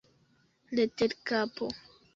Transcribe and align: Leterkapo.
Leterkapo. 0.75 1.65